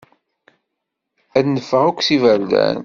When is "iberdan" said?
2.15-2.77